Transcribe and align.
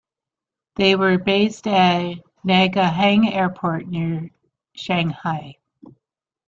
They 0.77 0.95
were 0.95 1.19
based 1.19 1.67
at 1.67 2.17
Nangahang 2.43 3.31
airport, 3.31 3.85
near 3.87 4.31
Shanghai. 4.73 5.57